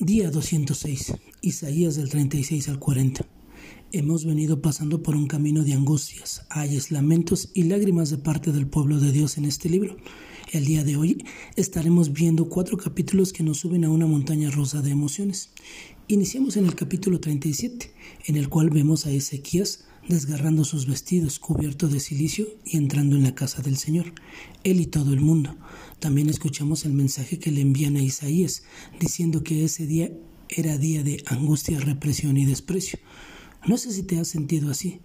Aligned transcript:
Día 0.00 0.30
206, 0.30 1.14
Isaías 1.40 1.94
del 1.94 2.08
36 2.08 2.68
al 2.68 2.80
40. 2.80 3.24
Hemos 3.92 4.24
venido 4.24 4.60
pasando 4.60 5.02
por 5.02 5.14
un 5.14 5.28
camino 5.28 5.62
de 5.62 5.72
angustias, 5.72 6.44
ayes, 6.50 6.90
lamentos 6.90 7.50
y 7.54 7.62
lágrimas 7.62 8.10
de 8.10 8.18
parte 8.18 8.50
del 8.50 8.66
pueblo 8.66 8.98
de 8.98 9.12
Dios 9.12 9.38
en 9.38 9.44
este 9.44 9.68
libro. 9.68 9.96
El 10.50 10.64
día 10.64 10.82
de 10.82 10.96
hoy 10.96 11.24
estaremos 11.54 12.12
viendo 12.12 12.48
cuatro 12.48 12.76
capítulos 12.76 13.32
que 13.32 13.44
nos 13.44 13.58
suben 13.58 13.84
a 13.84 13.90
una 13.90 14.06
montaña 14.06 14.50
rosa 14.50 14.82
de 14.82 14.90
emociones. 14.90 15.50
Iniciamos 16.08 16.56
en 16.56 16.66
el 16.66 16.74
capítulo 16.74 17.20
37, 17.20 17.92
en 18.26 18.36
el 18.36 18.48
cual 18.48 18.70
vemos 18.70 19.06
a 19.06 19.12
Ezequías 19.12 19.84
desgarrando 20.08 20.64
sus 20.64 20.86
vestidos, 20.86 21.38
cubierto 21.38 21.88
de 21.88 22.00
silicio 22.00 22.46
y 22.64 22.76
entrando 22.76 23.16
en 23.16 23.22
la 23.22 23.34
casa 23.34 23.62
del 23.62 23.76
Señor, 23.76 24.12
él 24.62 24.80
y 24.80 24.86
todo 24.86 25.12
el 25.12 25.20
mundo. 25.20 25.56
También 25.98 26.28
escuchamos 26.28 26.84
el 26.84 26.92
mensaje 26.92 27.38
que 27.38 27.50
le 27.50 27.60
envían 27.60 27.96
a 27.96 28.02
Isaías, 28.02 28.62
diciendo 29.00 29.42
que 29.42 29.64
ese 29.64 29.86
día 29.86 30.12
era 30.48 30.78
día 30.78 31.02
de 31.02 31.22
angustia, 31.26 31.80
represión 31.80 32.36
y 32.36 32.44
desprecio. 32.44 32.98
No 33.66 33.78
sé 33.78 33.92
si 33.92 34.02
te 34.02 34.18
has 34.18 34.28
sentido 34.28 34.70
así, 34.70 35.00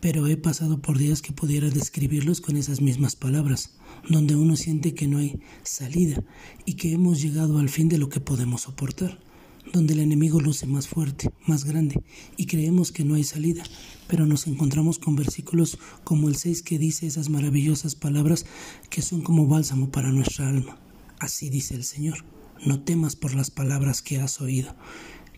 pero 0.00 0.26
he 0.26 0.36
pasado 0.36 0.82
por 0.82 0.98
días 0.98 1.22
que 1.22 1.32
pudiera 1.32 1.70
describirlos 1.70 2.40
con 2.40 2.56
esas 2.56 2.80
mismas 2.80 3.16
palabras, 3.16 3.76
donde 4.08 4.34
uno 4.34 4.56
siente 4.56 4.94
que 4.94 5.06
no 5.06 5.18
hay 5.18 5.40
salida 5.62 6.22
y 6.64 6.74
que 6.74 6.92
hemos 6.92 7.22
llegado 7.22 7.58
al 7.58 7.68
fin 7.68 7.88
de 7.88 7.98
lo 7.98 8.08
que 8.08 8.20
podemos 8.20 8.62
soportar 8.62 9.25
donde 9.72 9.94
el 9.94 10.00
enemigo 10.00 10.40
luce 10.40 10.66
más 10.66 10.88
fuerte, 10.88 11.30
más 11.46 11.64
grande, 11.64 12.02
y 12.36 12.46
creemos 12.46 12.92
que 12.92 13.04
no 13.04 13.14
hay 13.14 13.24
salida, 13.24 13.62
pero 14.08 14.26
nos 14.26 14.46
encontramos 14.46 14.98
con 14.98 15.16
versículos 15.16 15.78
como 16.04 16.28
el 16.28 16.36
6 16.36 16.62
que 16.62 16.78
dice 16.78 17.06
esas 17.06 17.28
maravillosas 17.28 17.94
palabras 17.94 18.46
que 18.90 19.02
son 19.02 19.22
como 19.22 19.46
bálsamo 19.46 19.90
para 19.90 20.12
nuestra 20.12 20.48
alma. 20.48 20.78
Así 21.18 21.50
dice 21.50 21.74
el 21.74 21.84
Señor, 21.84 22.24
no 22.64 22.80
temas 22.80 23.16
por 23.16 23.34
las 23.34 23.50
palabras 23.50 24.02
que 24.02 24.18
has 24.18 24.40
oído. 24.40 24.74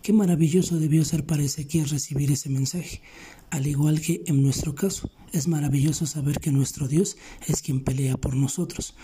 Qué 0.02 0.12
maravilloso 0.12 0.78
debió 0.78 1.04
ser 1.04 1.26
para 1.26 1.42
Ezequiel 1.42 1.88
recibir 1.88 2.30
ese 2.30 2.48
mensaje, 2.48 3.02
al 3.50 3.66
igual 3.66 4.00
que 4.00 4.22
en 4.26 4.42
nuestro 4.42 4.74
caso, 4.74 5.10
es 5.32 5.48
maravilloso 5.48 6.06
saber 6.06 6.38
que 6.40 6.52
nuestro 6.52 6.88
Dios 6.88 7.16
es 7.46 7.62
quien 7.62 7.80
pelea 7.80 8.16
por 8.16 8.34
nosotros. 8.34 8.94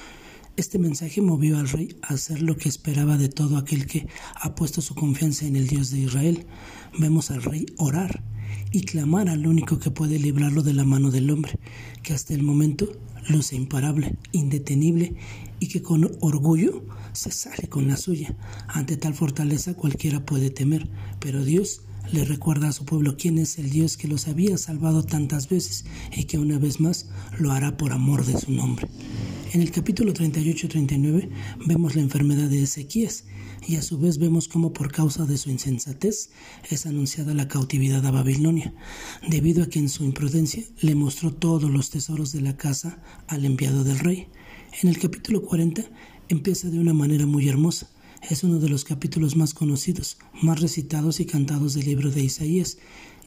Este 0.57 0.79
mensaje 0.79 1.21
movió 1.21 1.59
al 1.59 1.69
rey 1.69 1.97
a 2.03 2.15
hacer 2.15 2.41
lo 2.41 2.57
que 2.57 2.69
esperaba 2.69 3.17
de 3.19 3.29
todo 3.29 3.57
aquel 3.57 3.87
que 3.87 4.07
ha 4.37 4.55
puesto 4.55 4.81
su 4.83 4.95
confianza 4.95 5.47
en 5.47 5.57
el 5.57 5.67
Dios 5.67 5.91
de 5.91 5.99
Israel. 5.99 6.47
Vemos 6.97 7.33
al 7.33 7.43
rey 7.43 7.67
orar 7.77 8.23
y 8.71 8.83
clamar 8.83 9.29
al 9.29 9.49
único 9.49 9.81
que 9.81 9.91
puede 9.91 10.21
librarlo 10.21 10.63
de 10.63 10.73
la 10.73 10.85
mano 10.85 11.11
del 11.11 11.29
hombre, 11.31 11.59
que 12.05 12.13
hasta 12.13 12.35
el 12.35 12.45
momento 12.45 12.87
luce 13.29 13.57
imparable, 13.57 14.17
indetenible 14.31 15.17
y 15.59 15.67
que 15.67 15.83
con 15.83 16.09
orgullo 16.21 16.85
se 17.13 17.33
sale 17.33 17.69
con 17.69 17.89
la 17.89 17.97
suya. 17.97 18.37
Ante 18.69 18.97
tal 18.97 19.15
fortaleza 19.15 19.75
cualquiera 19.75 20.25
puede 20.25 20.51
temer, 20.51 20.89
pero 21.19 21.45
Dios 21.45 21.83
le 22.13 22.25
recuerda 22.25 22.69
a 22.69 22.73
su 22.73 22.85
pueblo 22.85 23.17
quién 23.17 23.39
es 23.39 23.59
el 23.59 23.71
Dios 23.71 23.97
que 23.97 24.07
los 24.07 24.29
había 24.29 24.57
salvado 24.57 25.03
tantas 25.03 25.49
veces 25.49 25.85
y 26.15 26.25
que 26.25 26.39
una 26.39 26.59
vez 26.61 26.79
más 26.79 27.09
lo 27.41 27.51
hará 27.51 27.77
por 27.77 27.93
amor 27.93 28.25
de 28.25 28.39
su 28.39 28.53
nombre. 28.53 28.89
En 29.55 29.63
el 29.63 29.71
capítulo 29.71 30.13
38-39 30.13 31.31
vemos 31.65 31.95
la 31.95 32.03
enfermedad 32.03 32.49
de 32.49 32.65
Ezequías 32.65 33.23
y 33.65 33.77
a 33.77 33.83
su 33.83 34.01
vez 34.01 34.19
vemos 34.19 34.49
cómo 34.49 34.73
por 34.73 34.91
causa 34.91 35.27
de 35.27 35.37
su 35.37 35.49
insensatez 35.49 36.31
es 36.71 36.87
anunciada 36.87 37.35
la 37.35 37.47
cautividad 37.47 38.05
a 38.05 38.11
Babilonia, 38.11 38.75
debido 39.29 39.63
a 39.63 39.69
que 39.69 39.79
en 39.79 39.89
su 39.89 40.03
imprudencia 40.03 40.65
le 40.81 40.97
mostró 40.97 41.33
todos 41.33 41.71
los 41.71 41.91
tesoros 41.91 42.33
de 42.33 42.41
la 42.41 42.57
casa 42.57 43.01
al 43.29 43.45
enviado 43.45 43.85
del 43.85 44.01
rey. 44.01 44.27
En 44.83 44.89
el 44.89 44.99
capítulo 44.99 45.43
40 45.43 45.85
empieza 46.29 46.69
de 46.69 46.81
una 46.81 46.93
manera 46.93 47.25
muy 47.25 47.49
hermosa. 47.49 47.89
Es 48.29 48.43
uno 48.43 48.59
de 48.59 48.69
los 48.69 48.83
capítulos 48.83 49.37
más 49.37 49.55
conocidos, 49.55 50.19
más 50.43 50.61
recitados 50.61 51.21
y 51.21 51.27
cantados 51.27 51.75
del 51.75 51.85
libro 51.85 52.11
de 52.11 52.25
Isaías. 52.25 52.79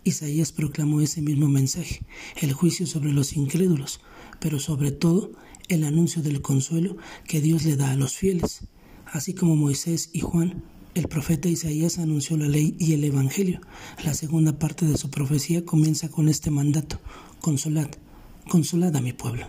Isaías 0.03 0.51
proclamó 0.51 0.99
ese 0.99 1.21
mismo 1.21 1.47
mensaje, 1.47 2.01
el 2.41 2.51
juicio 2.51 2.85
sobre 2.85 3.13
los 3.13 3.31
incrédulos, 3.37 4.01
pero 4.41 4.59
sobre 4.59 4.91
todo 4.91 5.31
el 5.69 5.83
anuncio 5.83 6.21
del 6.21 6.41
consuelo 6.41 6.97
que 7.27 7.41
Dios 7.41 7.65
le 7.65 7.75
da 7.75 7.91
a 7.91 7.95
los 7.95 8.15
fieles. 8.15 8.61
Así 9.05 9.33
como 9.33 9.55
Moisés 9.55 10.09
y 10.13 10.19
Juan, 10.21 10.63
el 10.95 11.07
profeta 11.07 11.47
Isaías 11.47 11.99
anunció 11.99 12.37
la 12.37 12.47
ley 12.47 12.75
y 12.79 12.93
el 12.93 13.03
Evangelio. 13.03 13.61
La 14.03 14.13
segunda 14.13 14.57
parte 14.57 14.85
de 14.85 14.97
su 14.97 15.09
profecía 15.09 15.63
comienza 15.65 16.09
con 16.09 16.27
este 16.27 16.49
mandato, 16.49 16.99
consolad, 17.39 17.89
consolad 18.49 18.95
a 18.95 19.01
mi 19.01 19.13
pueblo. 19.13 19.47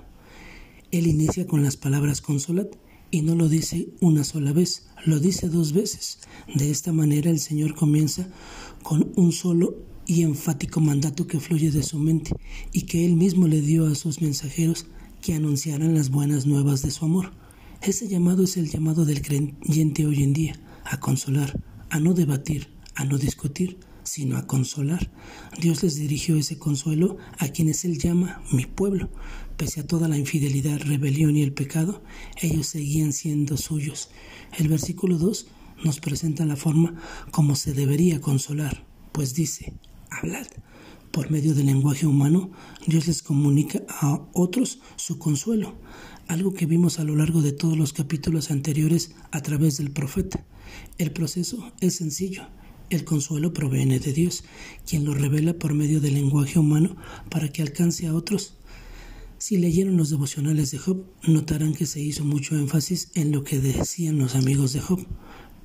Él 0.90 1.06
inicia 1.06 1.46
con 1.46 1.62
las 1.62 1.76
palabras 1.76 2.20
consolad 2.20 2.66
y 3.10 3.22
no 3.22 3.34
lo 3.34 3.48
dice 3.48 3.88
una 4.00 4.24
sola 4.24 4.52
vez, 4.52 4.88
lo 5.06 5.20
dice 5.20 5.48
dos 5.48 5.72
veces. 5.72 6.18
De 6.54 6.70
esta 6.70 6.92
manera 6.92 7.30
el 7.30 7.40
Señor 7.40 7.74
comienza 7.74 8.28
con 8.82 9.12
un 9.16 9.32
solo 9.32 9.76
y 10.06 10.22
enfático 10.22 10.80
mandato 10.80 11.26
que 11.26 11.40
fluye 11.40 11.70
de 11.70 11.82
su 11.82 11.98
mente 11.98 12.32
y 12.72 12.82
que 12.82 13.04
él 13.04 13.14
mismo 13.16 13.46
le 13.46 13.60
dio 13.60 13.86
a 13.86 13.94
sus 13.94 14.20
mensajeros 14.20 14.86
que 15.22 15.34
anunciaran 15.34 15.94
las 15.94 16.10
buenas 16.10 16.46
nuevas 16.46 16.82
de 16.82 16.90
su 16.90 17.04
amor. 17.04 17.32
Ese 17.80 18.08
llamado 18.08 18.44
es 18.44 18.56
el 18.56 18.68
llamado 18.68 19.04
del 19.04 19.22
creyente 19.22 20.06
hoy 20.06 20.22
en 20.22 20.32
día, 20.32 20.60
a 20.84 21.00
consolar, 21.00 21.60
a 21.90 22.00
no 22.00 22.14
debatir, 22.14 22.68
a 22.94 23.04
no 23.04 23.18
discutir, 23.18 23.78
sino 24.02 24.36
a 24.36 24.46
consolar. 24.46 25.10
Dios 25.60 25.82
les 25.82 25.96
dirigió 25.96 26.36
ese 26.36 26.58
consuelo 26.58 27.18
a 27.38 27.48
quienes 27.48 27.84
Él 27.84 27.98
llama 27.98 28.42
mi 28.50 28.66
pueblo. 28.66 29.10
Pese 29.56 29.80
a 29.80 29.86
toda 29.86 30.08
la 30.08 30.16
infidelidad, 30.16 30.80
rebelión 30.80 31.36
y 31.36 31.42
el 31.42 31.52
pecado, 31.52 32.02
ellos 32.40 32.66
seguían 32.66 33.12
siendo 33.12 33.56
suyos. 33.56 34.10
El 34.56 34.68
versículo 34.68 35.18
2 35.18 35.46
nos 35.84 36.00
presenta 36.00 36.44
la 36.44 36.56
forma 36.56 36.94
como 37.30 37.54
se 37.54 37.72
debería 37.72 38.20
consolar, 38.20 38.84
pues 39.12 39.34
dice, 39.34 39.74
hablad, 40.10 40.46
por 41.10 41.30
medio 41.30 41.54
del 41.54 41.66
lenguaje 41.66 42.06
humano, 42.06 42.50
Dios 42.86 43.06
les 43.06 43.22
comunica 43.22 43.82
a 43.88 44.20
otros 44.34 44.80
su 44.96 45.19
consuelo, 45.19 45.74
algo 46.26 46.52
que 46.52 46.66
vimos 46.66 46.98
a 46.98 47.04
lo 47.04 47.16
largo 47.16 47.41
de 47.42 47.52
todos 47.52 47.76
los 47.76 47.92
capítulos 47.92 48.50
anteriores 48.50 49.12
a 49.30 49.41
través 49.42 49.78
del 49.78 49.91
profeta. 49.91 50.44
El 50.98 51.12
proceso 51.12 51.72
es 51.80 51.96
sencillo. 51.96 52.46
El 52.91 53.04
consuelo 53.04 53.52
proviene 53.52 53.98
de 53.98 54.12
Dios, 54.12 54.44
quien 54.86 55.04
lo 55.04 55.14
revela 55.14 55.54
por 55.54 55.74
medio 55.74 56.00
del 56.00 56.14
lenguaje 56.14 56.58
humano 56.58 56.96
para 57.30 57.48
que 57.48 57.62
alcance 57.62 58.06
a 58.06 58.14
otros. 58.14 58.54
Si 59.38 59.56
leyeron 59.56 59.96
los 59.96 60.10
devocionales 60.10 60.70
de 60.70 60.78
Job, 60.78 61.04
notarán 61.26 61.75
que 61.75 61.86
se 61.86 62.00
hizo 62.00 62.25
mucho 62.25 62.56
énfasis 62.56 63.10
en 63.14 63.30
lo 63.30 63.44
que 63.44 63.60
decían 63.60 64.19
los 64.19 64.34
amigos 64.34 64.72
de 64.72 64.80
Job, 64.80 65.06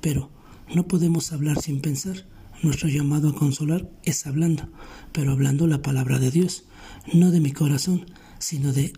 pero 0.00 0.30
no 0.74 0.86
podemos 0.86 1.32
hablar 1.32 1.60
sin 1.60 1.80
pensar. 1.80 2.26
Nuestro 2.64 2.88
llamado 2.88 3.28
a 3.28 3.34
consolar 3.34 3.90
es 4.04 4.26
hablando, 4.26 4.70
pero 5.12 5.32
hablando 5.32 5.66
la 5.66 5.82
palabra 5.82 6.18
de 6.18 6.30
Dios, 6.30 6.64
no 7.12 7.30
de 7.30 7.38
mi 7.38 7.52
corazón, 7.52 8.06
sino 8.38 8.72
de 8.72 8.94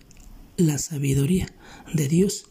la 0.57 0.79
sabiduría 0.79 1.53
de 1.93 2.07
Dios 2.07 2.47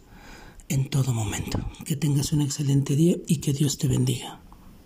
en 0.67 0.89
todo 0.89 1.13
momento. 1.13 1.71
Que 1.85 1.95
tengas 1.95 2.33
un 2.33 2.41
excelente 2.41 2.97
día 2.97 3.15
y 3.27 3.37
que 3.37 3.53
Dios 3.53 3.77
te 3.77 3.87
bendiga. 3.87 4.41